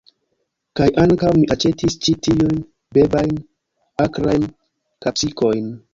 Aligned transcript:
Kaj 0.79 0.87
ankaŭ, 1.01 1.29
mi 1.41 1.43
aĉetis 1.55 1.97
ĉi 2.07 2.15
tiujn 2.27 2.63
bebajn 2.99 3.37
akrajn 4.07 4.49
kapsikojn. 5.07 5.71